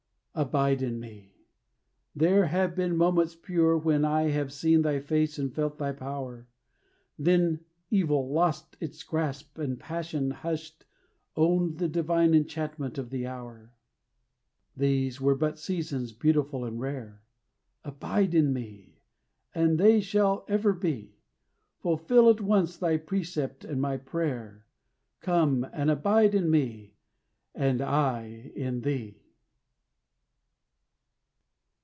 Abide 0.33 0.81
in 0.81 0.97
me; 0.97 1.35
there 2.15 2.45
have 2.45 2.73
been 2.73 2.95
moments 2.95 3.35
pure 3.35 3.77
When 3.77 4.05
I 4.05 4.29
have 4.29 4.53
seen 4.53 4.81
thy 4.81 5.01
face 5.01 5.37
and 5.37 5.53
felt 5.53 5.77
thy 5.77 5.91
power; 5.91 6.47
Then 7.19 7.65
evil 7.89 8.29
lost 8.31 8.77
its 8.79 9.03
grasp, 9.03 9.57
and 9.57 9.77
passion, 9.77 10.31
hushed, 10.31 10.85
Owned 11.35 11.79
the 11.79 11.89
divine 11.89 12.33
enchantment 12.33 12.97
of 12.97 13.09
the 13.09 13.27
hour. 13.27 13.73
These 14.77 15.19
were 15.19 15.35
but 15.35 15.59
seasons 15.59 16.13
beautiful 16.13 16.63
and 16.63 16.79
rare; 16.79 17.23
"Abide 17.83 18.33
in 18.33 18.53
me," 18.53 19.01
and 19.53 19.77
they 19.77 19.99
shall 19.99 20.45
ever 20.47 20.71
be; 20.71 21.17
Fulfil 21.81 22.29
at 22.29 22.39
once 22.39 22.77
thy 22.77 22.95
precept 22.95 23.65
and 23.65 23.81
my 23.81 23.97
prayer 23.97 24.65
Come 25.19 25.67
and 25.73 25.91
abide 25.91 26.33
in 26.33 26.49
me, 26.49 26.95
and 27.53 27.81
I 27.81 28.53
in 28.55 28.79
thee. 28.79 29.17